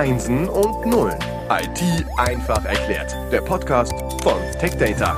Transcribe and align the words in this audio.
Einsen 0.00 0.48
und 0.48 0.86
Nullen. 0.86 1.18
IT 1.50 2.06
einfach 2.16 2.64
erklärt. 2.64 3.14
Der 3.30 3.42
Podcast 3.42 3.92
von 4.22 4.40
TechData. 4.58 5.14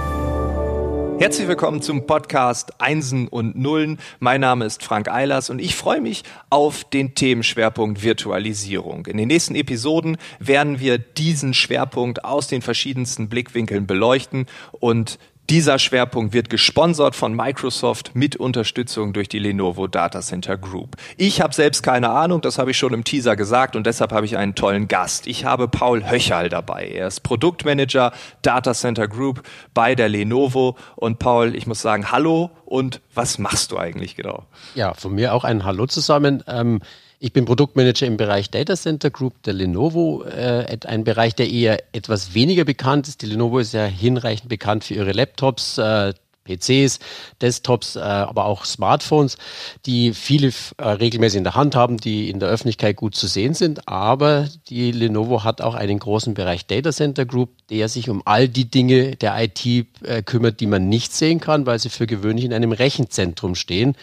Herzlich 1.20 1.46
willkommen 1.46 1.82
zum 1.82 2.04
Podcast 2.04 2.80
Einsen 2.80 3.28
und 3.28 3.56
Nullen. 3.56 4.00
Mein 4.18 4.40
Name 4.40 4.64
ist 4.64 4.82
Frank 4.82 5.08
Eilers 5.08 5.50
und 5.50 5.60
ich 5.60 5.76
freue 5.76 6.00
mich 6.00 6.24
auf 6.50 6.82
den 6.82 7.14
Themenschwerpunkt 7.14 8.02
Virtualisierung. 8.02 9.06
In 9.06 9.18
den 9.18 9.28
nächsten 9.28 9.54
Episoden 9.54 10.16
werden 10.40 10.80
wir 10.80 10.98
diesen 10.98 11.54
Schwerpunkt 11.54 12.24
aus 12.24 12.48
den 12.48 12.60
verschiedensten 12.60 13.28
Blickwinkeln 13.28 13.86
beleuchten 13.86 14.46
und 14.72 15.20
dieser 15.50 15.78
Schwerpunkt 15.78 16.32
wird 16.32 16.50
gesponsert 16.50 17.16
von 17.16 17.34
Microsoft 17.34 18.12
mit 18.14 18.36
Unterstützung 18.36 19.12
durch 19.12 19.28
die 19.28 19.38
Lenovo 19.38 19.86
Data 19.86 20.20
Center 20.20 20.56
Group. 20.56 20.96
Ich 21.16 21.40
habe 21.40 21.52
selbst 21.52 21.82
keine 21.82 22.10
Ahnung, 22.10 22.40
das 22.40 22.58
habe 22.58 22.70
ich 22.70 22.78
schon 22.78 22.94
im 22.94 23.04
Teaser 23.04 23.36
gesagt 23.36 23.76
und 23.76 23.86
deshalb 23.86 24.12
habe 24.12 24.24
ich 24.24 24.36
einen 24.36 24.54
tollen 24.54 24.88
Gast. 24.88 25.26
Ich 25.26 25.44
habe 25.44 25.68
Paul 25.68 26.08
Höcherl 26.08 26.48
dabei. 26.48 26.86
Er 26.86 27.08
ist 27.08 27.20
Produktmanager 27.22 28.12
Data 28.42 28.72
Center 28.72 29.08
Group 29.08 29.42
bei 29.74 29.94
der 29.94 30.08
Lenovo. 30.08 30.76
Und 30.96 31.18
Paul, 31.18 31.54
ich 31.56 31.66
muss 31.66 31.82
sagen, 31.82 32.10
hallo 32.10 32.50
und 32.64 33.00
was 33.14 33.38
machst 33.38 33.72
du 33.72 33.78
eigentlich 33.78 34.16
genau? 34.16 34.44
Ja, 34.74 34.94
von 34.94 35.14
mir 35.14 35.34
auch 35.34 35.44
ein 35.44 35.64
Hallo 35.64 35.86
zusammen. 35.86 36.42
Ähm 36.46 36.80
ich 37.24 37.32
bin 37.32 37.44
Produktmanager 37.44 38.04
im 38.04 38.16
Bereich 38.16 38.50
Data 38.50 38.74
Center 38.74 39.08
Group 39.08 39.44
der 39.44 39.54
Lenovo, 39.54 40.24
äh, 40.24 40.76
ein 40.86 41.04
Bereich, 41.04 41.36
der 41.36 41.48
eher 41.48 41.80
etwas 41.92 42.34
weniger 42.34 42.64
bekannt 42.64 43.06
ist. 43.06 43.22
Die 43.22 43.26
Lenovo 43.26 43.60
ist 43.60 43.72
ja 43.74 43.84
hinreichend 43.84 44.48
bekannt 44.48 44.82
für 44.82 44.94
ihre 44.94 45.12
Laptops, 45.12 45.78
äh, 45.78 46.14
PCs, 46.44 46.98
Desktops, 47.40 47.96
äh, 47.96 48.00
aber 48.00 48.46
auch 48.46 48.64
Smartphones, 48.64 49.38
die 49.86 50.12
viele 50.12 50.52
äh, 50.78 50.88
regelmäßig 50.88 51.38
in 51.38 51.44
der 51.44 51.54
Hand 51.54 51.76
haben, 51.76 51.98
die 51.98 52.30
in 52.30 52.40
der 52.40 52.48
Öffentlichkeit 52.48 52.96
gut 52.96 53.14
zu 53.14 53.26
sehen 53.26 53.54
sind. 53.54 53.88
Aber 53.88 54.48
die 54.68 54.92
Lenovo 54.92 55.44
hat 55.44 55.60
auch 55.60 55.74
einen 55.74 55.98
großen 55.98 56.34
Bereich 56.34 56.66
Data 56.66 56.92
Center 56.92 57.24
Group, 57.24 57.50
der 57.70 57.88
sich 57.88 58.08
um 58.08 58.22
all 58.24 58.48
die 58.48 58.70
Dinge 58.70 59.16
der 59.16 59.40
IT 59.42 59.64
äh, 59.66 60.22
kümmert, 60.22 60.60
die 60.60 60.66
man 60.66 60.88
nicht 60.88 61.12
sehen 61.12 61.40
kann, 61.40 61.66
weil 61.66 61.78
sie 61.78 61.90
für 61.90 62.06
gewöhnlich 62.06 62.44
in 62.44 62.52
einem 62.52 62.72
Rechenzentrum 62.72 63.54
stehen. 63.54 63.96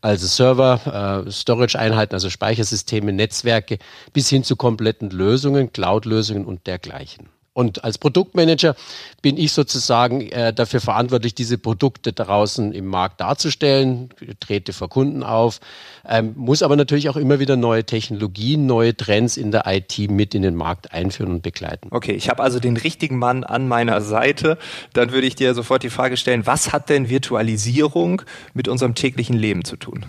Also 0.00 0.26
Server, 0.26 1.24
Storage-Einheiten, 1.30 2.14
also 2.14 2.30
Speichersysteme, 2.30 3.12
Netzwerke, 3.12 3.78
bis 4.12 4.28
hin 4.28 4.44
zu 4.44 4.56
kompletten 4.56 5.10
Lösungen, 5.10 5.72
Cloud-Lösungen 5.72 6.44
und 6.44 6.66
dergleichen. 6.66 7.28
Und 7.54 7.84
als 7.84 7.98
Produktmanager 7.98 8.74
bin 9.20 9.36
ich 9.36 9.52
sozusagen 9.52 10.22
äh, 10.30 10.54
dafür 10.54 10.80
verantwortlich, 10.80 11.34
diese 11.34 11.58
Produkte 11.58 12.14
draußen 12.14 12.72
im 12.72 12.86
Markt 12.86 13.20
darzustellen, 13.20 14.08
trete 14.40 14.72
vor 14.72 14.88
Kunden 14.88 15.22
auf, 15.22 15.60
ähm, 16.08 16.32
muss 16.34 16.62
aber 16.62 16.76
natürlich 16.76 17.10
auch 17.10 17.16
immer 17.16 17.40
wieder 17.40 17.56
neue 17.56 17.84
Technologien, 17.84 18.64
neue 18.64 18.96
Trends 18.96 19.36
in 19.36 19.50
der 19.50 19.64
IT 19.66 19.98
mit 20.10 20.34
in 20.34 20.40
den 20.40 20.54
Markt 20.54 20.92
einführen 20.92 21.30
und 21.30 21.42
begleiten. 21.42 21.88
Okay, 21.90 22.12
ich 22.12 22.30
habe 22.30 22.42
also 22.42 22.58
den 22.58 22.78
richtigen 22.78 23.18
Mann 23.18 23.44
an 23.44 23.68
meiner 23.68 24.00
Seite. 24.00 24.56
Dann 24.94 25.12
würde 25.12 25.26
ich 25.26 25.34
dir 25.34 25.52
sofort 25.52 25.82
die 25.82 25.90
Frage 25.90 26.16
stellen, 26.16 26.46
was 26.46 26.72
hat 26.72 26.88
denn 26.88 27.10
Virtualisierung 27.10 28.22
mit 28.54 28.66
unserem 28.66 28.94
täglichen 28.94 29.36
Leben 29.36 29.64
zu 29.64 29.76
tun? 29.76 30.06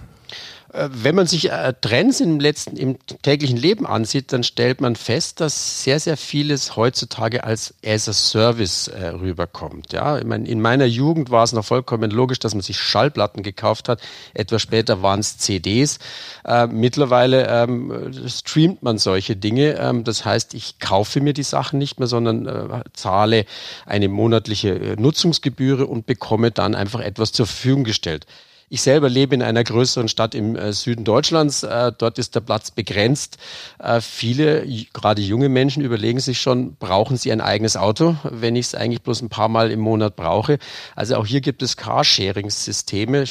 Äh, 0.73 0.89
wenn 0.91 1.15
man 1.15 1.27
sich 1.27 1.51
äh, 1.51 1.73
Trends 1.79 2.19
im 2.19 2.39
letzten, 2.39 2.75
im 2.77 2.97
täglichen 3.21 3.57
Leben 3.57 3.85
ansieht, 3.85 4.33
dann 4.33 4.43
stellt 4.43 4.81
man 4.81 4.95
fest, 4.95 5.39
dass 5.39 5.83
sehr, 5.83 5.99
sehr 5.99 6.17
vieles 6.17 6.75
heutzutage 6.75 7.43
als 7.43 7.75
as 7.85 8.09
a 8.09 8.13
Service 8.13 8.87
äh, 8.87 9.07
rüberkommt. 9.07 9.93
Ja, 9.93 10.17
ich 10.17 10.25
meine, 10.25 10.47
in 10.47 10.59
meiner 10.61 10.85
Jugend 10.85 11.29
war 11.29 11.43
es 11.43 11.53
noch 11.53 11.63
vollkommen 11.63 12.09
logisch, 12.09 12.39
dass 12.39 12.55
man 12.55 12.61
sich 12.61 12.79
Schallplatten 12.79 13.43
gekauft 13.43 13.87
hat. 13.87 14.01
Etwas 14.33 14.63
später 14.63 15.01
waren 15.03 15.19
es 15.19 15.37
CDs. 15.37 15.99
Äh, 16.43 16.67
mittlerweile 16.67 17.47
ähm, 17.47 18.11
streamt 18.27 18.81
man 18.81 18.97
solche 18.97 19.35
Dinge. 19.35 19.77
Ähm, 19.79 20.03
das 20.03 20.25
heißt, 20.25 20.55
ich 20.55 20.79
kaufe 20.79 21.21
mir 21.21 21.33
die 21.33 21.43
Sachen 21.43 21.77
nicht 21.77 21.99
mehr, 21.99 22.07
sondern 22.07 22.47
äh, 22.47 22.83
zahle 22.93 23.45
eine 23.85 24.07
monatliche 24.07 24.69
äh, 24.69 24.95
Nutzungsgebühr 24.95 25.87
und 25.87 26.07
bekomme 26.07 26.49
dann 26.49 26.73
einfach 26.73 26.99
etwas 26.99 27.31
zur 27.31 27.45
Verfügung 27.45 27.83
gestellt. 27.83 28.25
Ich 28.73 28.81
selber 28.81 29.07
lebe 29.07 29.35
in 29.35 29.43
einer 29.43 29.63
größeren 29.63 30.07
Stadt 30.07 30.33
im 30.33 30.55
äh, 30.55 30.73
Süden 30.73 31.03
Deutschlands. 31.03 31.61
Äh, 31.61 31.91
dort 31.95 32.17
ist 32.17 32.33
der 32.33 32.39
Platz 32.39 32.71
begrenzt. 32.71 33.37
Äh, 33.77 34.01
viele, 34.01 34.65
gerade 34.93 35.21
junge 35.21 35.47
Menschen, 35.47 35.83
überlegen 35.83 36.19
sich 36.19 36.41
schon, 36.41 36.75
brauchen 36.77 37.15
sie 37.15 37.31
ein 37.31 37.39
eigenes 37.39 37.77
Auto, 37.77 38.15
wenn 38.23 38.55
ich 38.55 38.65
es 38.65 38.73
eigentlich 38.73 39.03
bloß 39.03 39.21
ein 39.21 39.29
paar 39.29 39.47
Mal 39.47 39.69
im 39.69 39.79
Monat 39.79 40.15
brauche. 40.15 40.57
Also 40.95 41.17
auch 41.17 41.27
hier 41.27 41.41
gibt 41.41 41.61
es 41.61 41.77
Carsharing-Systeme, 41.77 43.25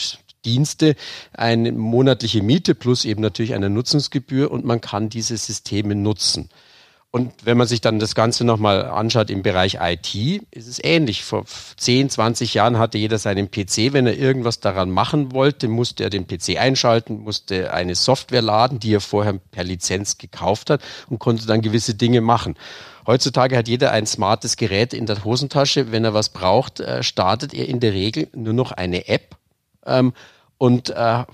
Dienste, 0.45 0.95
eine 1.33 1.73
monatliche 1.73 2.41
Miete 2.41 2.77
plus 2.77 3.05
eben 3.05 3.21
natürlich 3.21 3.55
eine 3.55 3.69
Nutzungsgebühr 3.69 4.49
und 4.49 4.65
man 4.65 4.81
kann 4.81 5.09
diese 5.09 5.37
Systeme 5.37 5.97
nutzen. 5.97 6.51
Und 7.15 7.31
wenn 7.45 7.59
man 7.59 7.67
sich 7.67 7.83
dann 7.83 7.99
das 7.99 8.15
Ganze 8.15 8.43
nochmal 8.43 8.87
anschaut 8.87 9.29
im 9.29 9.43
Bereich 9.43 9.77
IT, 9.83 10.15
ist 10.51 10.67
es 10.67 10.83
ähnlich. 10.83 11.25
Vor 11.25 11.45
10, 11.77 12.09
20 12.09 12.55
Jahren 12.55 12.79
hatte 12.79 12.97
jeder 12.97 13.19
seinen 13.19 13.51
PC. 13.51 13.93
Wenn 13.93 14.07
er 14.07 14.17
irgendwas 14.17 14.61
daran 14.61 14.91
machen 14.91 15.33
wollte, 15.33 15.69
musste 15.69 16.05
er 16.05 16.11
den 16.11 16.27
PC 16.27 16.59
einschalten, 16.59 17.21
musste 17.21 17.75
eine 17.75 17.97
Software 17.97 18.41
laden, 18.41 18.81
die 18.81 18.95
er 18.95 19.03
vorher 19.03 19.35
per 19.51 19.63
Lizenz 19.63 20.17
gekauft 20.17 20.71
hat 20.71 20.81
und 21.11 21.19
konnte 21.19 21.47
dann 21.47 21.61
gewisse 21.61 21.95
Dinge 21.95 22.23
machen. 22.23 22.57
Heutzutage 23.07 23.59
hat 23.59 23.69
jeder 23.69 23.93
ein 23.93 24.07
smartes 24.07 24.57
Gerät 24.57 24.95
in 24.95 25.05
der 25.05 25.23
Hosentasche. 25.23 25.93
Wenn 25.93 26.07
er 26.07 26.15
was 26.15 26.31
braucht, 26.31 26.81
äh, 26.81 27.03
startet 27.03 27.53
er 27.53 27.69
in 27.69 27.81
der 27.81 27.93
Regel 27.93 28.29
nur 28.35 28.55
noch 28.55 28.73
eine 28.73 29.09
App 29.09 29.37
ähm, 29.85 30.15
und 30.57 30.89
äh, 30.89 31.25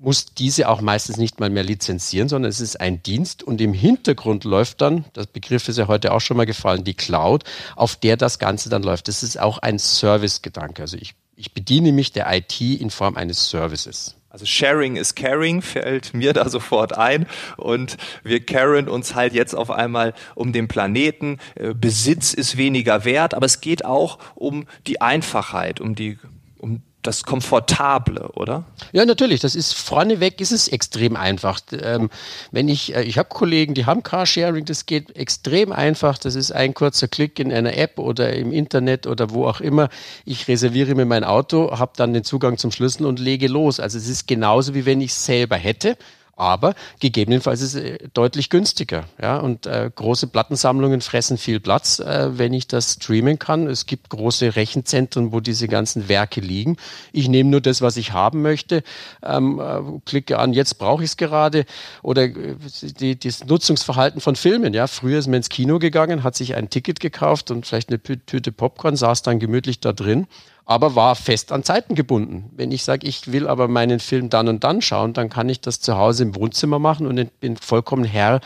muss 0.00 0.26
diese 0.34 0.68
auch 0.68 0.80
meistens 0.80 1.18
nicht 1.18 1.40
mal 1.40 1.50
mehr 1.50 1.62
lizenzieren, 1.62 2.28
sondern 2.28 2.48
es 2.48 2.60
ist 2.60 2.80
ein 2.80 3.02
Dienst 3.02 3.42
und 3.42 3.60
im 3.60 3.74
Hintergrund 3.74 4.44
läuft 4.44 4.80
dann, 4.80 5.04
das 5.12 5.26
Begriff 5.26 5.68
ist 5.68 5.76
ja 5.76 5.88
heute 5.88 6.12
auch 6.12 6.20
schon 6.20 6.38
mal 6.38 6.46
gefallen, 6.46 6.84
die 6.84 6.94
Cloud, 6.94 7.44
auf 7.76 7.96
der 7.96 8.16
das 8.16 8.38
Ganze 8.38 8.70
dann 8.70 8.82
läuft. 8.82 9.08
Das 9.08 9.22
ist 9.22 9.38
auch 9.38 9.58
ein 9.58 9.78
Service-Gedanke. 9.78 10.82
Also 10.82 10.96
ich, 10.96 11.14
ich 11.36 11.52
bediene 11.52 11.92
mich 11.92 12.12
der 12.12 12.32
IT 12.34 12.60
in 12.60 12.88
Form 12.88 13.16
eines 13.16 13.50
Services. 13.50 14.16
Also 14.30 14.46
Sharing 14.46 14.96
is 14.96 15.14
Caring 15.14 15.60
fällt 15.60 16.14
mir 16.14 16.32
da 16.32 16.48
sofort 16.48 16.96
ein 16.96 17.26
und 17.56 17.96
wir 18.22 18.46
caren 18.46 18.88
uns 18.88 19.14
halt 19.14 19.34
jetzt 19.34 19.54
auf 19.54 19.70
einmal 19.70 20.14
um 20.34 20.52
den 20.52 20.66
Planeten. 20.68 21.38
Äh, 21.56 21.74
Besitz 21.74 22.32
ist 22.32 22.56
weniger 22.56 23.04
wert, 23.04 23.34
aber 23.34 23.44
es 23.44 23.60
geht 23.60 23.84
auch 23.84 24.18
um 24.34 24.66
die 24.86 25.00
Einfachheit, 25.00 25.80
um 25.80 25.94
die 25.94 26.18
um 26.58 26.82
das 27.02 27.24
Komfortable, 27.24 28.30
oder? 28.34 28.64
Ja, 28.92 29.04
natürlich. 29.04 29.40
Das 29.40 29.54
ist 29.54 29.72
vorneweg 29.72 30.40
ist 30.40 30.52
es 30.52 30.68
extrem 30.68 31.16
einfach. 31.16 31.60
Ähm, 31.72 32.10
wenn 32.50 32.68
ich, 32.68 32.94
äh, 32.94 33.02
ich 33.02 33.18
habe 33.18 33.28
Kollegen, 33.28 33.74
die 33.74 33.86
haben 33.86 34.02
Carsharing, 34.02 34.64
das 34.64 34.86
geht 34.86 35.16
extrem 35.16 35.72
einfach. 35.72 36.18
Das 36.18 36.34
ist 36.34 36.52
ein 36.52 36.74
kurzer 36.74 37.08
Klick 37.08 37.38
in 37.38 37.52
einer 37.52 37.76
App 37.76 37.98
oder 37.98 38.32
im 38.32 38.52
Internet 38.52 39.06
oder 39.06 39.30
wo 39.30 39.46
auch 39.46 39.60
immer. 39.60 39.88
Ich 40.24 40.48
reserviere 40.48 40.94
mir 40.94 41.06
mein 41.06 41.24
Auto, 41.24 41.78
habe 41.78 41.92
dann 41.96 42.12
den 42.12 42.24
Zugang 42.24 42.58
zum 42.58 42.70
Schlüssel 42.70 43.06
und 43.06 43.18
lege 43.18 43.48
los. 43.48 43.80
Also 43.80 43.96
es 43.98 44.08
ist 44.08 44.28
genauso 44.28 44.74
wie 44.74 44.84
wenn 44.84 45.00
ich 45.00 45.12
es 45.12 45.24
selber 45.24 45.56
hätte 45.56 45.96
aber 46.40 46.74
gegebenenfalls 47.00 47.60
ist 47.60 47.74
es 47.74 47.82
äh, 47.82 47.98
deutlich 48.14 48.48
günstiger. 48.48 49.04
Ja? 49.20 49.36
Und 49.36 49.66
äh, 49.66 49.90
große 49.94 50.26
Plattensammlungen 50.26 51.02
fressen 51.02 51.36
viel 51.36 51.60
Platz, 51.60 51.98
äh, 51.98 52.38
wenn 52.38 52.54
ich 52.54 52.66
das 52.66 52.94
streamen 52.94 53.38
kann. 53.38 53.66
Es 53.66 53.84
gibt 53.84 54.08
große 54.08 54.56
Rechenzentren, 54.56 55.32
wo 55.32 55.40
diese 55.40 55.68
ganzen 55.68 56.08
Werke 56.08 56.40
liegen. 56.40 56.78
Ich 57.12 57.28
nehme 57.28 57.50
nur 57.50 57.60
das, 57.60 57.82
was 57.82 57.98
ich 57.98 58.12
haben 58.12 58.40
möchte, 58.40 58.82
ähm, 59.22 59.60
äh, 59.60 60.00
klicke 60.06 60.38
an, 60.38 60.54
jetzt 60.54 60.78
brauche 60.78 61.04
ich 61.04 61.10
es 61.10 61.16
gerade. 61.18 61.66
Oder 62.02 62.22
äh, 62.24 62.56
die, 62.98 63.18
das 63.18 63.44
Nutzungsverhalten 63.44 64.22
von 64.22 64.34
Filmen. 64.34 64.72
Ja? 64.72 64.86
Früher 64.86 65.18
ist 65.18 65.26
man 65.26 65.34
ins 65.34 65.50
Kino 65.50 65.78
gegangen, 65.78 66.24
hat 66.24 66.36
sich 66.36 66.54
ein 66.54 66.70
Ticket 66.70 67.00
gekauft 67.00 67.50
und 67.50 67.66
vielleicht 67.66 67.90
eine 67.90 68.02
Tüte 68.02 68.50
Popcorn, 68.50 68.96
saß 68.96 69.22
dann 69.22 69.38
gemütlich 69.38 69.80
da 69.80 69.92
drin 69.92 70.26
aber 70.70 70.94
war 70.94 71.16
fest 71.16 71.50
an 71.50 71.64
Zeiten 71.64 71.96
gebunden. 71.96 72.48
Wenn 72.54 72.70
ich 72.70 72.84
sage, 72.84 73.04
ich 73.04 73.32
will 73.32 73.48
aber 73.48 73.66
meinen 73.66 73.98
Film 73.98 74.30
dann 74.30 74.46
und 74.46 74.62
dann 74.62 74.80
schauen, 74.82 75.12
dann 75.12 75.28
kann 75.28 75.48
ich 75.48 75.60
das 75.60 75.80
zu 75.80 75.98
Hause 75.98 76.22
im 76.22 76.36
Wohnzimmer 76.36 76.78
machen 76.78 77.08
und 77.08 77.40
bin 77.40 77.56
vollkommen 77.56 78.04
Herr 78.04 78.40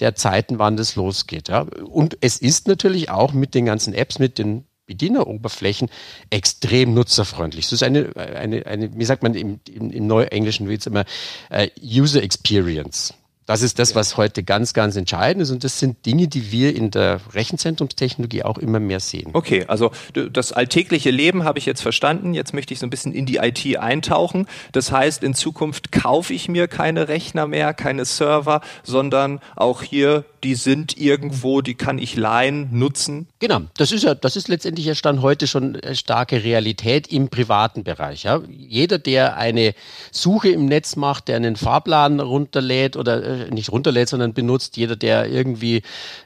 der 0.00 0.16
Zeiten, 0.16 0.58
wann 0.58 0.76
das 0.76 0.96
losgeht. 0.96 1.48
Ja. 1.48 1.66
Und 1.84 2.18
es 2.20 2.38
ist 2.38 2.66
natürlich 2.66 3.10
auch 3.10 3.32
mit 3.32 3.54
den 3.54 3.64
ganzen 3.64 3.94
Apps, 3.94 4.18
mit 4.18 4.38
den 4.38 4.64
Bedieneroberflächen 4.86 5.88
extrem 6.30 6.94
nutzerfreundlich. 6.94 7.66
Das 7.66 7.74
ist 7.74 7.82
eine, 7.84 8.10
eine, 8.16 8.66
eine 8.66 8.98
wie 8.98 9.04
sagt 9.04 9.22
man 9.22 9.34
im, 9.34 9.60
im, 9.72 9.92
im 9.92 10.06
Neuenglischen 10.08 10.68
wie 10.68 10.80
immer, 10.84 11.04
uh, 11.52 11.66
User 11.80 12.24
Experience. 12.24 13.14
Das 13.48 13.62
ist 13.62 13.78
das, 13.78 13.94
was 13.94 14.18
heute 14.18 14.42
ganz, 14.42 14.74
ganz 14.74 14.94
entscheidend 14.94 15.42
ist. 15.42 15.50
Und 15.50 15.64
das 15.64 15.78
sind 15.78 16.04
Dinge, 16.04 16.28
die 16.28 16.52
wir 16.52 16.76
in 16.76 16.90
der 16.90 17.18
Rechenzentrumstechnologie 17.32 18.42
auch 18.42 18.58
immer 18.58 18.78
mehr 18.78 19.00
sehen. 19.00 19.30
Okay, 19.32 19.64
also 19.68 19.90
das 20.12 20.52
alltägliche 20.52 21.10
Leben 21.10 21.44
habe 21.44 21.58
ich 21.58 21.64
jetzt 21.64 21.80
verstanden. 21.80 22.34
Jetzt 22.34 22.52
möchte 22.52 22.74
ich 22.74 22.80
so 22.80 22.86
ein 22.86 22.90
bisschen 22.90 23.14
in 23.14 23.24
die 23.24 23.36
IT 23.36 23.78
eintauchen. 23.78 24.46
Das 24.72 24.92
heißt, 24.92 25.24
in 25.24 25.32
Zukunft 25.32 25.92
kaufe 25.92 26.34
ich 26.34 26.50
mir 26.50 26.68
keine 26.68 27.08
Rechner 27.08 27.46
mehr, 27.46 27.72
keine 27.72 28.04
Server, 28.04 28.60
sondern 28.82 29.40
auch 29.56 29.82
hier, 29.82 30.26
die 30.44 30.54
sind 30.54 30.98
irgendwo, 30.98 31.62
die 31.62 31.74
kann 31.74 31.98
ich 31.98 32.16
leihen, 32.16 32.68
nutzen. 32.70 33.28
Genau, 33.38 33.62
das 33.78 33.92
ist 33.92 34.04
ja, 34.04 34.14
das 34.14 34.36
ist 34.36 34.48
letztendlich 34.48 34.84
ja 34.84 34.94
Stand 34.94 35.22
heute 35.22 35.46
schon 35.46 35.78
starke 35.94 36.44
Realität 36.44 37.08
im 37.08 37.30
privaten 37.30 37.82
Bereich. 37.82 38.24
Ja. 38.24 38.42
Jeder, 38.46 38.98
der 38.98 39.38
eine 39.38 39.74
Suche 40.12 40.50
im 40.50 40.66
Netz 40.66 40.96
macht, 40.96 41.28
der 41.28 41.36
einen 41.36 41.56
Fahrplan 41.56 42.20
runterlädt 42.20 42.96
oder 42.96 43.37
äh, 43.38 43.50
nicht 43.50 43.70
runterlädt, 43.70 44.08
sondern 44.08 44.34
benutzt. 44.34 44.76
Jeder, 44.76 44.96
der 44.96 45.30
irgendwie 45.30 45.82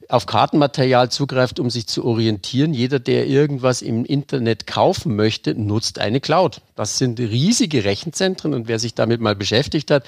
auf 0.08 0.26
Kartenmaterial 0.26 1.10
zugreift, 1.10 1.60
um 1.60 1.70
sich 1.70 1.86
zu 1.86 2.04
orientieren. 2.04 2.74
Jeder, 2.74 2.98
der 2.98 3.26
irgendwas 3.26 3.82
im 3.82 4.04
Internet 4.04 4.66
kaufen 4.66 5.16
möchte, 5.16 5.54
nutzt 5.54 5.98
eine 5.98 6.20
Cloud. 6.20 6.60
Das 6.76 6.98
sind 6.98 7.20
riesige 7.20 7.84
Rechenzentren 7.84 8.54
und 8.54 8.68
wer 8.68 8.78
sich 8.78 8.94
damit 8.94 9.20
mal 9.20 9.36
beschäftigt 9.36 9.90
hat, 9.90 10.04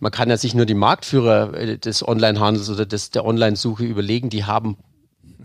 man 0.00 0.12
kann 0.12 0.30
ja 0.30 0.36
sich 0.36 0.54
nur 0.54 0.66
die 0.66 0.74
Marktführer 0.74 1.54
äh, 1.54 1.78
des 1.78 2.06
Onlinehandels 2.06 2.70
oder 2.70 2.86
des, 2.86 3.10
der 3.10 3.24
Online-Suche 3.24 3.84
überlegen, 3.84 4.30
die 4.30 4.44
haben 4.44 4.76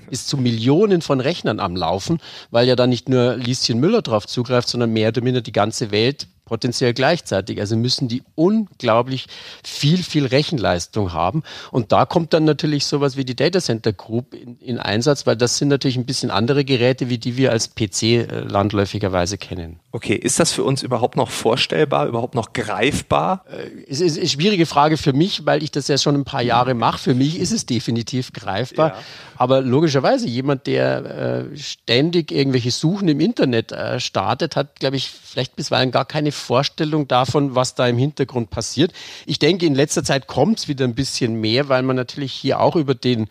bis 0.10 0.28
zu 0.28 0.38
Millionen 0.38 1.02
von 1.02 1.20
Rechnern 1.20 1.60
am 1.60 1.76
Laufen, 1.76 2.20
weil 2.52 2.68
ja 2.68 2.76
da 2.76 2.86
nicht 2.86 3.10
nur 3.10 3.36
Lieschen 3.36 3.80
Müller 3.80 4.02
drauf 4.02 4.28
zugreift, 4.28 4.68
sondern 4.68 4.92
mehr 4.94 5.10
oder 5.10 5.22
minder 5.22 5.42
die 5.42 5.52
ganze 5.52 5.90
Welt 5.90 6.28
potenziell 6.46 6.94
gleichzeitig. 6.94 7.60
Also 7.60 7.78
müssen 7.78 8.08
die 8.08 8.22
unglaublich 8.36 9.28
viel, 9.64 10.04
viel 10.04 10.26
Rechenleistung 10.26 11.14
haben. 11.14 11.44
Und 11.72 11.92
da 11.92 12.06
kommt 12.06 12.34
dann 12.34 12.44
natürlich 12.44 12.86
sowas 12.86 13.16
wie 13.16 13.24
die 13.24 13.36
Data 13.36 13.62
Center 13.62 13.94
Group 13.94 14.34
in, 14.34 14.58
in 14.60 14.80
Einsatz, 14.80 15.26
weil 15.26 15.38
das 15.38 15.58
sind 15.58 15.70
natürlich 15.70 15.98
ein 15.98 16.06
bisschen 16.06 16.32
andere 16.32 16.66
Geräte, 16.66 17.10
wie 17.10 17.18
die 17.18 17.38
wir 17.38 17.52
als 17.52 17.70
PC 17.70 18.04
äh, 18.04 18.40
landläufigerweise 18.42 19.38
kennen. 19.38 19.80
Okay, 19.92 20.16
ist 20.16 20.40
das 20.40 20.52
für 20.52 20.64
uns 20.64 20.84
überhaupt 20.84 21.16
noch 21.16 21.30
vorstellbar, 21.30 22.08
überhaupt 22.08 22.36
noch 22.36 22.52
greifbar? 22.52 23.46
Äh, 23.50 23.90
es 23.90 24.02
ist 24.02 24.18
eine 24.18 24.28
schwierige 24.28 24.66
Frage 24.66 24.98
für 24.98 25.14
mich, 25.14 25.46
weil 25.46 25.64
ich 25.64 25.72
das 25.72 25.88
ja 25.88 25.98
schon 25.98 26.16
ein 26.16 26.26
paar 26.26 26.42
Jahre 26.42 26.74
mache. 26.74 27.00
Für 27.00 27.16
mich 27.16 27.40
ist 27.40 27.52
es 27.52 27.66
definitiv 27.66 28.34
greifbar. 28.34 28.90
Ja. 28.90 28.98
Aber 29.38 29.62
logischerweise, 29.62 30.28
jemand, 30.28 30.68
der 30.68 31.50
äh, 31.54 31.58
ständig 31.58 32.32
irgendwelche 32.32 32.72
Suchen 32.72 33.08
im 33.08 33.20
Internet 33.20 33.74
startet, 33.98 34.56
hat, 34.56 34.80
glaube 34.80 34.98
ich, 34.98 35.10
vielleicht 35.10 35.56
bisweilen 35.56 35.92
gar 35.92 36.06
keine 36.06 36.32
Vorstellung 36.44 37.08
davon, 37.08 37.56
was 37.56 37.76
da 37.76 37.88
im 37.88 37.98
Hintergrund 37.98 38.50
passiert. 38.50 38.94
Ich 39.26 39.40
denke, 39.40 39.66
in 39.66 39.76
letzter 39.76 40.04
Zeit 40.04 40.28
kommt 40.28 40.60
es 40.60 40.68
wieder 40.68 40.86
ein 40.86 40.96
bisschen 40.96 41.36
mehr, 41.36 41.70
weil 41.70 41.84
man 41.84 41.96
natürlich 41.96 42.34
hier 42.34 42.60
auch 42.60 42.76
über 42.76 42.96
den 42.96 43.28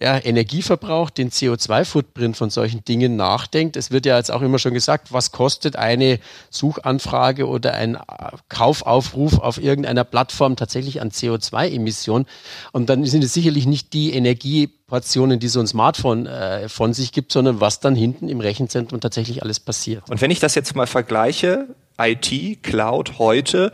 ja, 0.00 0.16
Energieverbrauch, 0.16 1.10
den 1.10 1.30
CO2-Footprint 1.30 2.36
von 2.36 2.50
solchen 2.50 2.84
Dingen 2.84 3.16
nachdenkt. 3.16 3.76
Es 3.76 3.90
wird 3.90 4.06
ja 4.06 4.16
jetzt 4.16 4.30
auch 4.30 4.42
immer 4.42 4.60
schon 4.60 4.72
gesagt, 4.72 5.12
was 5.12 5.32
kostet 5.32 5.74
eine 5.74 6.20
Suchanfrage 6.50 7.48
oder 7.48 7.74
ein 7.74 7.98
Kaufaufruf 8.48 9.38
auf 9.38 9.60
irgendeiner 9.60 10.04
Plattform 10.04 10.54
tatsächlich 10.54 11.00
an 11.00 11.10
CO2-Emissionen. 11.10 12.26
Und 12.70 12.88
dann 12.88 13.04
sind 13.06 13.24
es 13.24 13.34
sicherlich 13.34 13.66
nicht 13.66 13.92
die 13.92 14.12
Energieportionen, 14.12 15.40
die 15.40 15.48
so 15.48 15.58
ein 15.58 15.66
Smartphone 15.66 16.26
äh, 16.26 16.68
von 16.68 16.94
sich 16.94 17.10
gibt, 17.10 17.32
sondern 17.32 17.60
was 17.60 17.80
dann 17.80 17.96
hinten 17.96 18.28
im 18.28 18.38
Rechenzentrum 18.38 19.00
tatsächlich 19.00 19.42
alles 19.42 19.58
passiert. 19.58 20.08
Und 20.08 20.20
wenn 20.20 20.30
ich 20.30 20.38
das 20.38 20.54
jetzt 20.54 20.76
mal 20.76 20.86
vergleiche, 20.86 21.66
IT, 21.98 22.62
Cloud 22.62 23.18
heute. 23.18 23.72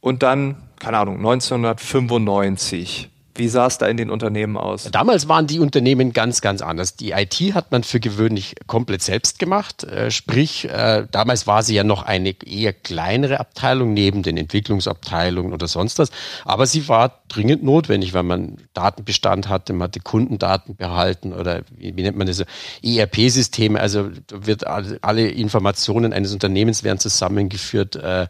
Und 0.00 0.22
dann, 0.22 0.68
keine 0.78 0.98
Ahnung, 0.98 1.16
1995 1.18 3.10
wie 3.38 3.48
sah 3.48 3.66
es 3.66 3.78
da 3.78 3.86
in 3.86 3.96
den 3.96 4.10
Unternehmen 4.10 4.56
aus? 4.56 4.88
Damals 4.90 5.28
waren 5.28 5.46
die 5.46 5.60
Unternehmen 5.60 6.12
ganz, 6.12 6.40
ganz 6.40 6.62
anders. 6.62 6.96
Die 6.96 7.12
IT 7.12 7.34
hat 7.54 7.72
man 7.72 7.82
für 7.82 8.00
gewöhnlich 8.00 8.54
komplett 8.66 9.02
selbst 9.02 9.38
gemacht. 9.38 9.84
Äh, 9.84 10.10
sprich, 10.10 10.68
äh, 10.68 11.06
damals 11.10 11.46
war 11.46 11.62
sie 11.62 11.74
ja 11.74 11.84
noch 11.84 12.02
eine 12.02 12.34
eher 12.44 12.72
kleinere 12.72 13.40
Abteilung 13.40 13.94
neben 13.94 14.22
den 14.22 14.36
Entwicklungsabteilungen 14.36 15.52
oder 15.52 15.68
sonst 15.68 15.98
was. 15.98 16.10
Aber 16.44 16.66
sie 16.66 16.88
war 16.88 17.22
dringend 17.28 17.62
notwendig, 17.62 18.14
weil 18.14 18.22
man 18.22 18.56
Datenbestand 18.74 19.48
hatte, 19.48 19.72
man 19.72 19.88
hatte 19.88 20.00
Kundendaten 20.00 20.76
behalten 20.76 21.32
oder 21.32 21.62
wie, 21.76 21.92
nennt 21.92 22.16
man 22.16 22.26
das? 22.26 22.44
ERP-Systeme. 22.82 23.80
Also 23.80 24.10
wird 24.30 24.66
alle, 24.66 24.98
alle 25.02 25.28
Informationen 25.28 26.12
eines 26.12 26.32
Unternehmens 26.32 26.84
werden 26.84 26.98
zusammengeführt. 26.98 27.96
Äh, 27.96 28.28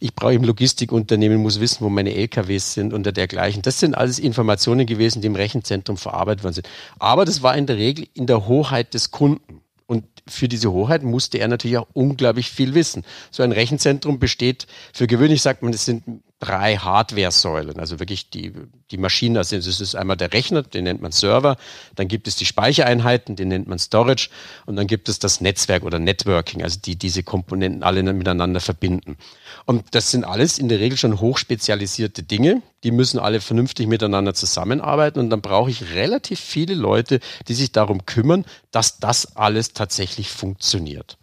ich 0.00 0.14
brauche 0.14 0.34
im 0.34 0.44
Logistikunternehmen, 0.44 1.38
muss 1.38 1.60
wissen, 1.60 1.84
wo 1.84 1.88
meine 1.88 2.14
LKWs 2.14 2.74
sind 2.74 2.92
und 2.92 3.04
dergleichen. 3.16 3.62
Das 3.62 3.80
sind 3.80 3.94
alles 3.94 4.18
Informationen 4.18 4.86
gewesen, 4.86 5.20
die 5.20 5.26
im 5.26 5.36
Rechenzentrum 5.36 5.96
verarbeitet 5.96 6.44
worden 6.44 6.54
sind. 6.54 6.68
Aber 6.98 7.24
das 7.24 7.42
war 7.42 7.56
in 7.56 7.66
der 7.66 7.76
Regel 7.76 8.06
in 8.14 8.26
der 8.26 8.46
Hoheit 8.46 8.94
des 8.94 9.10
Kunden. 9.10 9.62
Und 9.86 10.04
für 10.26 10.48
diese 10.48 10.72
Hoheit 10.72 11.04
musste 11.04 11.38
er 11.38 11.46
natürlich 11.46 11.78
auch 11.78 11.86
unglaublich 11.92 12.50
viel 12.50 12.74
wissen. 12.74 13.04
So 13.30 13.42
ein 13.42 13.52
Rechenzentrum 13.52 14.18
besteht, 14.18 14.66
für 14.92 15.06
gewöhnlich 15.06 15.42
sagt 15.42 15.62
man, 15.62 15.72
es 15.72 15.84
sind 15.84 16.02
drei 16.38 16.76
Hardware-Säulen, 16.76 17.78
also 17.78 17.98
wirklich 17.98 18.28
die, 18.28 18.52
die 18.90 18.98
Maschinen, 18.98 19.38
also 19.38 19.56
es 19.56 19.80
ist 19.80 19.94
einmal 19.94 20.18
der 20.18 20.34
Rechner, 20.34 20.62
den 20.62 20.84
nennt 20.84 21.00
man 21.00 21.10
Server, 21.10 21.56
dann 21.94 22.08
gibt 22.08 22.28
es 22.28 22.36
die 22.36 22.44
Speichereinheiten, 22.44 23.36
den 23.36 23.48
nennt 23.48 23.68
man 23.68 23.78
Storage 23.78 24.28
und 24.66 24.76
dann 24.76 24.86
gibt 24.86 25.08
es 25.08 25.18
das 25.18 25.40
Netzwerk 25.40 25.82
oder 25.82 25.98
Networking, 25.98 26.62
also 26.62 26.78
die 26.78 26.96
diese 26.96 27.22
Komponenten 27.22 27.82
alle 27.82 28.02
miteinander 28.02 28.60
verbinden. 28.60 29.16
Und 29.64 29.94
das 29.94 30.10
sind 30.10 30.24
alles 30.24 30.58
in 30.58 30.68
der 30.68 30.78
Regel 30.78 30.98
schon 30.98 31.20
hochspezialisierte 31.20 32.22
Dinge, 32.22 32.60
die 32.84 32.90
müssen 32.90 33.18
alle 33.18 33.40
vernünftig 33.40 33.86
miteinander 33.86 34.34
zusammenarbeiten 34.34 35.18
und 35.18 35.30
dann 35.30 35.40
brauche 35.40 35.70
ich 35.70 35.94
relativ 35.94 36.38
viele 36.38 36.74
Leute, 36.74 37.20
die 37.48 37.54
sich 37.54 37.72
darum 37.72 38.04
kümmern, 38.04 38.44
dass 38.70 38.98
das 38.98 39.36
alles 39.36 39.72
tatsächlich 39.72 40.28
funktioniert. 40.28 41.16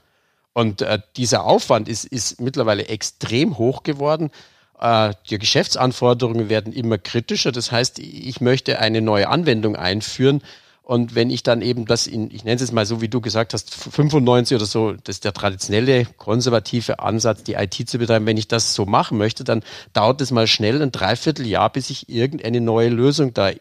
Und 0.53 0.81
äh, 0.81 0.99
dieser 1.17 1.43
Aufwand 1.43 1.89
ist, 1.89 2.05
ist 2.05 2.39
mittlerweile 2.39 2.87
extrem 2.87 3.57
hoch 3.57 3.83
geworden. 3.83 4.31
Äh, 4.79 5.13
die 5.29 5.37
Geschäftsanforderungen 5.37 6.49
werden 6.49 6.73
immer 6.73 6.97
kritischer. 6.97 7.51
Das 7.51 7.71
heißt, 7.71 7.99
ich 7.99 8.41
möchte 8.41 8.79
eine 8.79 9.01
neue 9.01 9.29
Anwendung 9.29 9.75
einführen. 9.75 10.41
Und 10.83 11.15
wenn 11.15 11.29
ich 11.29 11.43
dann 11.43 11.61
eben 11.61 11.85
das 11.85 12.07
in, 12.07 12.29
ich 12.31 12.43
nenne 12.43 12.55
es 12.55 12.61
jetzt 12.61 12.73
mal 12.73 12.85
so, 12.85 12.99
wie 12.99 13.07
du 13.07 13.21
gesagt 13.21 13.53
hast, 13.53 13.73
95 13.73 14.57
oder 14.57 14.65
so, 14.65 14.91
das 14.91 15.15
ist 15.15 15.23
der 15.23 15.31
traditionelle, 15.31 16.05
konservative 16.17 16.99
Ansatz, 16.99 17.43
die 17.43 17.53
IT 17.53 17.89
zu 17.89 17.97
betreiben. 17.97 18.25
Wenn 18.25 18.35
ich 18.35 18.49
das 18.49 18.73
so 18.73 18.85
machen 18.85 19.17
möchte, 19.17 19.45
dann 19.45 19.63
dauert 19.93 20.19
es 20.19 20.31
mal 20.31 20.45
schnell 20.45 20.81
ein 20.81 20.91
Dreivierteljahr, 20.91 21.71
bis 21.71 21.89
ich 21.89 22.09
irgendeine 22.09 22.59
neue 22.59 22.89
Lösung 22.89 23.33
da 23.33 23.51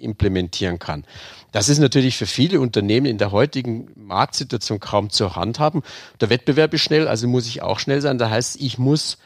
implementieren 0.00 0.80
kann. 0.80 1.04
Das 1.52 1.68
ist 1.68 1.78
natürlich 1.78 2.16
für 2.16 2.26
viele 2.26 2.60
Unternehmen 2.60 3.06
in 3.06 3.18
der 3.18 3.30
heutigen 3.30 3.88
Marktsituation 3.94 4.80
kaum 4.80 5.10
zu 5.10 5.36
handhaben. 5.36 5.82
Der 6.20 6.30
Wettbewerb 6.30 6.74
ist 6.74 6.80
schnell, 6.80 7.06
also 7.06 7.28
muss 7.28 7.46
ich 7.46 7.62
auch 7.62 7.78
schnell 7.78 8.00
sein. 8.00 8.18
Da 8.18 8.28
heißt, 8.28 8.60
ich 8.60 8.78
muss 8.78 9.18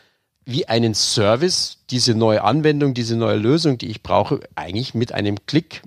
wie 0.46 0.68
einen 0.68 0.94
Service 0.94 1.78
diese 1.90 2.14
neue 2.14 2.42
Anwendung, 2.42 2.94
diese 2.94 3.16
neue 3.16 3.36
Lösung, 3.36 3.78
die 3.78 3.90
ich 3.90 4.02
brauche, 4.02 4.40
eigentlich 4.54 4.94
mit 4.94 5.12
einem 5.12 5.44
Klick 5.46 5.82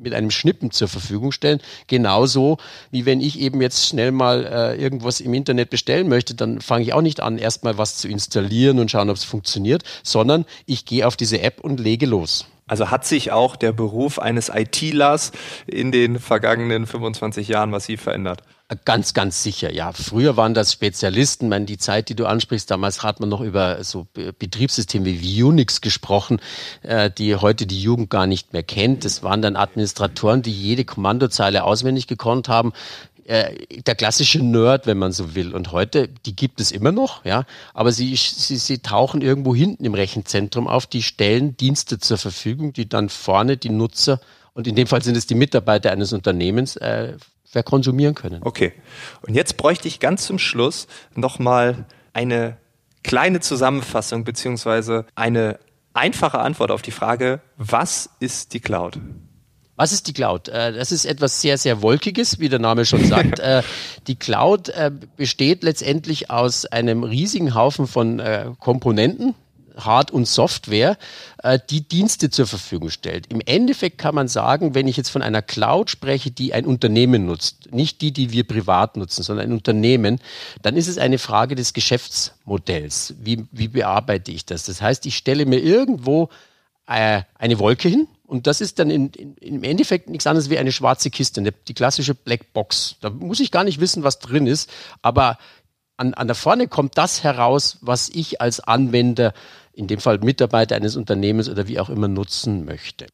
mit 0.00 0.14
einem 0.14 0.30
Schnippen 0.30 0.70
zur 0.70 0.88
Verfügung 0.88 1.32
stellen. 1.32 1.60
Genauso 1.88 2.58
wie 2.90 3.04
wenn 3.04 3.20
ich 3.20 3.38
eben 3.40 3.60
jetzt 3.60 3.86
schnell 3.86 4.12
mal 4.12 4.46
äh, 4.46 4.80
irgendwas 4.80 5.20
im 5.20 5.34
Internet 5.34 5.70
bestellen 5.70 6.08
möchte, 6.08 6.34
dann 6.34 6.60
fange 6.60 6.84
ich 6.84 6.92
auch 6.92 7.02
nicht 7.02 7.20
an, 7.20 7.36
erstmal 7.36 7.78
was 7.78 7.96
zu 7.96 8.08
installieren 8.08 8.78
und 8.78 8.90
schauen, 8.90 9.10
ob 9.10 9.16
es 9.16 9.24
funktioniert, 9.24 9.82
sondern 10.02 10.44
ich 10.66 10.84
gehe 10.84 11.06
auf 11.06 11.16
diese 11.16 11.40
App 11.42 11.60
und 11.60 11.80
lege 11.80 12.06
los. 12.06 12.46
Also 12.66 12.90
hat 12.90 13.06
sich 13.06 13.32
auch 13.32 13.56
der 13.56 13.72
Beruf 13.72 14.18
eines 14.18 14.50
ITlers 14.50 15.32
in 15.66 15.90
den 15.90 16.18
vergangenen 16.18 16.86
25 16.86 17.48
Jahren 17.48 17.70
massiv 17.70 18.02
verändert? 18.02 18.42
Ganz, 18.84 19.14
ganz 19.14 19.42
sicher, 19.42 19.72
ja. 19.72 19.92
Früher 19.92 20.36
waren 20.36 20.52
das 20.52 20.74
Spezialisten. 20.74 21.48
Man, 21.48 21.64
die 21.64 21.78
Zeit, 21.78 22.10
die 22.10 22.14
du 22.14 22.26
ansprichst, 22.26 22.70
damals 22.70 23.02
hat 23.02 23.18
man 23.18 23.30
noch 23.30 23.40
über 23.40 23.82
so 23.82 24.06
Betriebssysteme 24.12 25.06
wie 25.06 25.42
Unix 25.42 25.80
gesprochen, 25.80 26.38
äh, 26.82 27.10
die 27.10 27.34
heute 27.36 27.66
die 27.66 27.80
Jugend 27.80 28.10
gar 28.10 28.26
nicht 28.26 28.52
mehr 28.52 28.62
kennt. 28.62 29.06
Das 29.06 29.22
waren 29.22 29.40
dann 29.40 29.56
Administratoren, 29.56 30.42
die 30.42 30.52
jede 30.52 30.84
Kommandozeile 30.84 31.64
auswendig 31.64 32.08
gekonnt 32.08 32.50
haben. 32.50 32.74
Äh, 33.24 33.54
der 33.86 33.94
klassische 33.94 34.42
Nerd, 34.44 34.86
wenn 34.86 34.98
man 34.98 35.12
so 35.12 35.34
will. 35.34 35.54
Und 35.54 35.72
heute, 35.72 36.08
die 36.26 36.36
gibt 36.36 36.60
es 36.60 36.70
immer 36.70 36.92
noch, 36.92 37.24
ja. 37.24 37.44
Aber 37.72 37.90
sie, 37.90 38.16
sie, 38.16 38.56
sie 38.58 38.80
tauchen 38.80 39.22
irgendwo 39.22 39.54
hinten 39.54 39.86
im 39.86 39.94
Rechenzentrum 39.94 40.68
auf. 40.68 40.86
Die 40.86 41.02
stellen 41.02 41.56
Dienste 41.56 41.98
zur 42.00 42.18
Verfügung, 42.18 42.74
die 42.74 42.86
dann 42.86 43.08
vorne 43.08 43.56
die 43.56 43.70
Nutzer 43.70 44.20
und 44.58 44.66
in 44.66 44.74
dem 44.74 44.88
Fall 44.88 45.02
sind 45.02 45.16
es 45.16 45.28
die 45.28 45.36
Mitarbeiter 45.36 45.92
eines 45.92 46.12
Unternehmens 46.12 46.74
äh, 46.74 47.12
verkonsumieren 47.44 48.16
können. 48.16 48.42
Okay. 48.42 48.72
Und 49.22 49.34
jetzt 49.34 49.56
bräuchte 49.56 49.86
ich 49.86 50.00
ganz 50.00 50.26
zum 50.26 50.40
Schluss 50.40 50.88
nochmal 51.14 51.86
eine 52.12 52.56
kleine 53.04 53.38
Zusammenfassung 53.38 54.24
beziehungsweise 54.24 55.06
eine 55.14 55.60
einfache 55.94 56.40
Antwort 56.40 56.72
auf 56.72 56.82
die 56.82 56.90
Frage, 56.90 57.40
was 57.56 58.10
ist 58.18 58.52
die 58.52 58.58
Cloud? 58.58 58.98
Was 59.76 59.92
ist 59.92 60.08
die 60.08 60.12
Cloud? 60.12 60.48
Äh, 60.48 60.72
das 60.72 60.90
ist 60.90 61.04
etwas 61.04 61.40
sehr, 61.40 61.56
sehr 61.56 61.80
Wolkiges, 61.80 62.40
wie 62.40 62.48
der 62.48 62.58
Name 62.58 62.84
schon 62.84 63.04
sagt. 63.04 63.38
Äh, 63.48 63.62
die 64.08 64.16
Cloud 64.16 64.70
äh, 64.70 64.90
besteht 65.16 65.62
letztendlich 65.62 66.30
aus 66.30 66.66
einem 66.66 67.04
riesigen 67.04 67.54
Haufen 67.54 67.86
von 67.86 68.20
Komponenten, 68.58 69.36
Hard- 69.78 70.10
und 70.10 70.26
Software, 70.26 70.98
äh, 71.42 71.58
die 71.70 71.82
Dienste 71.82 72.30
zur 72.30 72.46
Verfügung 72.46 72.90
stellt. 72.90 73.26
Im 73.28 73.40
Endeffekt 73.40 73.98
kann 73.98 74.14
man 74.14 74.28
sagen, 74.28 74.74
wenn 74.74 74.88
ich 74.88 74.96
jetzt 74.96 75.10
von 75.10 75.22
einer 75.22 75.42
Cloud 75.42 75.90
spreche, 75.90 76.30
die 76.30 76.52
ein 76.52 76.66
Unternehmen 76.66 77.26
nutzt, 77.26 77.72
nicht 77.72 78.00
die, 78.00 78.12
die 78.12 78.32
wir 78.32 78.46
privat 78.46 78.96
nutzen, 78.96 79.22
sondern 79.22 79.46
ein 79.46 79.52
Unternehmen, 79.52 80.20
dann 80.62 80.76
ist 80.76 80.88
es 80.88 80.98
eine 80.98 81.18
Frage 81.18 81.54
des 81.54 81.72
Geschäftsmodells. 81.72 83.14
Wie, 83.20 83.46
wie 83.52 83.68
bearbeite 83.68 84.32
ich 84.32 84.44
das? 84.44 84.64
Das 84.64 84.82
heißt, 84.82 85.06
ich 85.06 85.16
stelle 85.16 85.46
mir 85.46 85.58
irgendwo 85.58 86.28
äh, 86.86 87.22
eine 87.38 87.58
Wolke 87.58 87.88
hin, 87.88 88.08
und 88.28 88.46
das 88.46 88.60
ist 88.60 88.78
dann 88.78 88.90
in, 88.90 89.08
in, 89.12 89.36
im 89.38 89.64
Endeffekt 89.64 90.10
nichts 90.10 90.26
anderes 90.26 90.50
wie 90.50 90.58
eine 90.58 90.70
schwarze 90.70 91.08
Kiste, 91.08 91.40
eine, 91.40 91.52
die 91.52 91.72
klassische 91.72 92.14
Black 92.14 92.52
Box. 92.52 92.96
Da 93.00 93.08
muss 93.08 93.40
ich 93.40 93.50
gar 93.50 93.64
nicht 93.64 93.80
wissen, 93.80 94.02
was 94.02 94.18
drin 94.18 94.46
ist, 94.46 94.68
aber 95.00 95.38
an, 95.96 96.12
an 96.12 96.26
der 96.26 96.36
Vorne 96.36 96.68
kommt 96.68 96.98
das 96.98 97.24
heraus, 97.24 97.78
was 97.80 98.10
ich 98.10 98.42
als 98.42 98.60
Anwender 98.60 99.32
in 99.78 99.86
dem 99.86 100.00
Fall 100.00 100.18
Mitarbeiter 100.18 100.74
eines 100.74 100.96
Unternehmens 100.96 101.48
oder 101.48 101.68
wie 101.68 101.78
auch 101.78 101.88
immer 101.88 102.08
nutzen 102.08 102.64
möchte. 102.64 103.06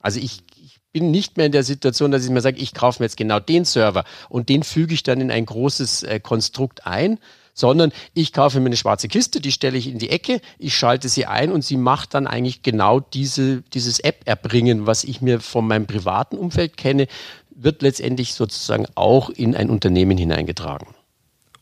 Also 0.00 0.20
ich, 0.20 0.40
ich 0.54 0.78
bin 0.92 1.10
nicht 1.10 1.38
mehr 1.38 1.46
in 1.46 1.52
der 1.52 1.62
Situation, 1.62 2.10
dass 2.10 2.24
ich 2.24 2.30
mir 2.30 2.42
sage, 2.42 2.60
ich 2.60 2.74
kaufe 2.74 3.02
mir 3.02 3.06
jetzt 3.06 3.16
genau 3.16 3.40
den 3.40 3.64
Server 3.64 4.04
und 4.28 4.50
den 4.50 4.62
füge 4.62 4.92
ich 4.92 5.02
dann 5.02 5.20
in 5.20 5.30
ein 5.30 5.46
großes 5.46 6.02
äh, 6.02 6.20
Konstrukt 6.20 6.86
ein, 6.86 7.18
sondern 7.54 7.90
ich 8.12 8.34
kaufe 8.34 8.60
mir 8.60 8.66
eine 8.66 8.76
schwarze 8.76 9.08
Kiste, 9.08 9.40
die 9.40 9.50
stelle 9.50 9.78
ich 9.78 9.88
in 9.88 9.98
die 9.98 10.10
Ecke, 10.10 10.40
ich 10.58 10.74
schalte 10.74 11.08
sie 11.08 11.24
ein 11.24 11.50
und 11.52 11.64
sie 11.64 11.76
macht 11.78 12.12
dann 12.12 12.26
eigentlich 12.26 12.62
genau 12.62 13.00
diese, 13.00 13.62
dieses 13.74 13.98
App-Erbringen, 13.98 14.86
was 14.86 15.04
ich 15.04 15.22
mir 15.22 15.40
von 15.40 15.66
meinem 15.66 15.86
privaten 15.86 16.36
Umfeld 16.36 16.76
kenne, 16.76 17.06
wird 17.50 17.80
letztendlich 17.80 18.34
sozusagen 18.34 18.86
auch 18.94 19.30
in 19.30 19.56
ein 19.56 19.70
Unternehmen 19.70 20.18
hineingetragen. 20.18 20.88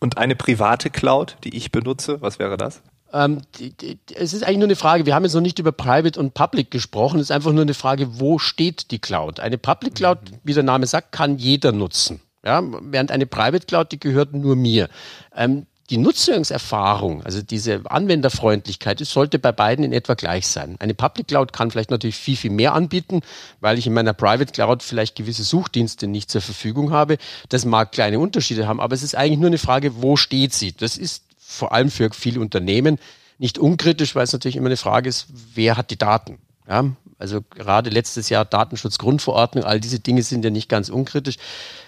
Und 0.01 0.19
eine 0.19 0.37
private 0.37 0.91
Cloud, 0.91 1.37
die 1.45 1.57
ich 1.57 1.73
benutze, 1.73 2.21
was 2.21 2.39
wäre 2.39 2.57
das? 2.57 2.83
Ähm, 3.13 3.43
die, 3.59 3.71
die, 3.71 3.99
es 4.15 4.33
ist 4.33 4.43
eigentlich 4.43 4.59
nur 4.59 4.67
eine 4.67 4.77
Frage, 4.77 5.07
wir 5.07 5.15
haben 5.15 5.25
jetzt 5.25 5.35
noch 5.35 5.41
nicht 5.41 5.59
über 5.59 5.73
Private 5.73 6.19
und 6.21 6.35
Public 6.35 6.71
gesprochen, 6.71 7.19
es 7.19 7.27
ist 7.27 7.31
einfach 7.31 7.53
nur 7.53 7.63
eine 7.63 7.75
Frage, 7.75 8.21
wo 8.21 8.39
steht 8.39 8.91
die 8.91 8.99
Cloud? 8.99 9.41
Eine 9.41 9.59
Public 9.59 9.95
Cloud, 9.95 10.19
wie 10.45 10.55
der 10.55 10.63
Name 10.63 10.87
sagt, 10.87 11.13
kann 11.13 11.39
jeder 11.39 11.73
nutzen. 11.73 12.21
Ja, 12.45 12.63
während 12.83 13.11
eine 13.11 13.27
Private 13.27 13.67
Cloud, 13.67 13.93
die 13.93 14.01
gehört 14.01 14.33
nur 14.33 14.57
mir. 14.57 14.89
Ähm, 15.35 15.67
die 15.91 15.97
Nutzungserfahrung, 15.97 17.23
also 17.23 17.41
diese 17.41 17.83
Anwenderfreundlichkeit, 17.91 18.99
sollte 19.01 19.39
bei 19.39 19.53
beiden 19.53 19.85
in 19.85 19.95
etwa 19.95 20.15
gleich 20.15 20.47
sein. 20.47 20.77
Eine 20.81 20.93
Public 20.93 21.29
Cloud 21.29 21.55
kann 21.55 21.71
vielleicht 21.71 21.91
natürlich 21.91 22.17
viel, 22.17 22.37
viel 22.37 22.51
mehr 22.51 22.75
anbieten, 22.75 23.23
weil 23.61 23.79
ich 23.79 23.87
in 23.87 23.95
meiner 23.95 24.13
Private 24.13 24.53
Cloud 24.53 24.83
vielleicht 24.83 25.17
gewisse 25.17 25.45
Suchdienste 25.45 26.07
nicht 26.07 26.31
zur 26.31 26.43
Verfügung 26.43 26.91
habe. 26.91 27.17
Das 27.49 27.65
mag 27.65 27.93
kleine 27.93 28.19
Unterschiede 28.19 28.69
haben, 28.69 28.81
aber 28.81 28.95
es 28.95 29.03
ist 29.03 29.15
eigentlich 29.15 29.39
nur 29.39 29.47
eine 29.47 29.59
Frage, 29.59 30.03
wo 30.03 30.17
steht 30.17 30.53
sie? 30.53 30.73
Das 30.73 30.99
ist 30.99 31.25
vor 31.51 31.73
allem 31.73 31.91
für 31.91 32.11
viele 32.13 32.41
Unternehmen 32.41 32.99
nicht 33.39 33.59
unkritisch, 33.59 34.15
weil 34.15 34.25
es 34.25 34.33
natürlich 34.35 34.57
immer 34.57 34.67
eine 34.67 34.77
Frage 34.77 35.09
ist, 35.09 35.29
wer 35.55 35.79
hat 35.79 35.91
die 35.91 35.97
Daten? 35.97 36.39
Ja, 36.69 36.85
also 37.19 37.41
gerade 37.41 37.89
letztes 37.89 38.29
Jahr 38.29 38.45
Datenschutzgrundverordnung, 38.45 39.65
all 39.65 39.81
diese 39.81 39.99
Dinge 39.99 40.23
sind 40.23 40.45
ja 40.45 40.51
nicht 40.51 40.69
ganz 40.69 40.91
unkritisch. 40.91 41.37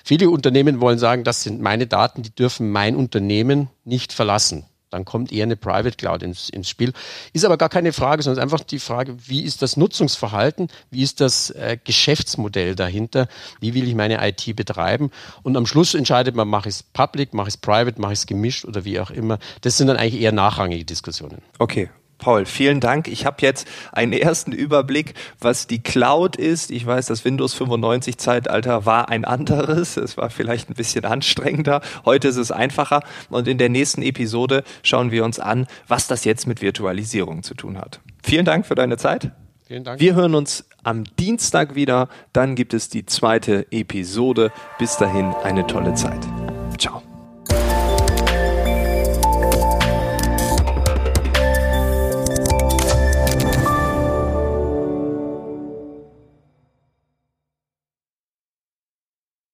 Viele 0.03 0.31
Unternehmen 0.31 0.81
wollen 0.81 0.99
sagen, 0.99 1.25
das 1.25 1.43
sind 1.43 1.61
meine 1.61 1.87
Daten, 1.87 2.23
die 2.23 2.35
dürfen 2.35 2.73
mein 2.73 2.97
Unternehmen 2.97 3.69
nicht 3.85 4.15
verlassen. 4.15 4.65
Dann 4.91 5.05
kommt 5.05 5.33
eher 5.33 5.45
eine 5.45 5.57
Private 5.57 5.97
Cloud 5.97 6.23
ins, 6.23 6.49
ins 6.49 6.69
Spiel. 6.69 6.93
Ist 7.33 7.45
aber 7.45 7.57
gar 7.57 7.69
keine 7.69 7.93
Frage, 7.93 8.23
sondern 8.23 8.43
einfach 8.43 8.61
die 8.61 8.79
Frage, 8.79 9.17
wie 9.27 9.43
ist 9.43 9.63
das 9.63 9.77
Nutzungsverhalten, 9.77 10.69
wie 10.91 11.03
ist 11.03 11.21
das 11.21 11.51
äh, 11.51 11.79
Geschäftsmodell 11.83 12.75
dahinter, 12.75 13.29
wie 13.61 13.75
will 13.75 13.87
ich 13.87 13.95
meine 13.95 14.27
IT 14.27 14.57
betreiben. 14.57 15.11
Und 15.43 15.57
am 15.57 15.67
Schluss 15.67 15.95
entscheidet 15.95 16.35
man, 16.35 16.49
mache 16.49 16.69
ich 16.69 16.77
es 16.77 16.83
public, 16.83 17.35
mache 17.35 17.49
ich 17.49 17.55
es 17.55 17.59
private, 17.59 18.01
mache 18.01 18.13
ich 18.13 18.21
es 18.21 18.27
gemischt 18.27 18.65
oder 18.65 18.85
wie 18.85 18.99
auch 19.01 19.11
immer. 19.11 19.39
Das 19.61 19.77
sind 19.77 19.87
dann 19.87 19.97
eigentlich 19.97 20.21
eher 20.21 20.33
nachrangige 20.33 20.85
Diskussionen. 20.85 21.41
Okay, 21.59 21.89
Paul, 22.21 22.45
vielen 22.47 22.81
Dank. 22.81 23.09
Ich 23.09 23.27
habe 23.27 23.39
jetzt 23.41 23.67
einen 23.93 24.13
ersten 24.13 24.53
Überblick, 24.53 25.15
was 25.41 25.67
die 25.67 25.83
Cloud 25.83 26.37
ist. 26.37 26.71
Ich 26.71 26.87
weiß, 26.87 27.07
das 27.07 27.25
Windows 27.25 27.55
95 27.55 28.19
Zeitalter 28.19 28.87
war 28.87 29.09
ein 29.09 29.25
anderes. 29.25 29.97
Es 29.97 30.17
war 30.17 30.31
vielleicht 30.31 30.71
ein 30.71 30.75
bisschen 30.75 31.05
anstrengender. 31.05 31.81
Heute 32.05 32.29
ist 32.29 32.37
es 32.37 32.53
einfacher. 32.53 33.03
Und 33.31 33.49
in 33.49 33.59
der 33.59 33.71
nächsten 33.71 34.03
Episode 34.03 34.63
schauen 34.83 35.11
wir 35.11 35.25
uns 35.25 35.41
an, 35.41 35.67
was 35.89 36.07
das 36.07 36.25
jetzt 36.25 36.47
mit 36.47 36.63
Virtualisierung 36.63 37.43
zu 37.43 37.55
tun 37.55 37.79
hat. 37.79 38.01
Vielen 38.23 38.45
Dank 38.45 38.67
für 38.67 38.75
deine 38.75 38.97
Zeit. 38.97 39.33
Vielen 39.67 39.85
Dank. 39.85 40.01
Wir 40.01 40.15
hören 40.15 40.35
uns 40.35 40.67
am 40.83 41.05
Dienstag 41.19 41.75
wieder. 41.75 42.09
Dann 42.33 42.55
gibt 42.55 42.75
es 42.75 42.89
die 42.89 43.07
zweite 43.07 43.67
Episode. 43.71 44.53
Bis 44.79 44.97
dahin 44.97 45.27
eine 45.43 45.67
tolle 45.67 45.95
Zeit. 45.95 46.21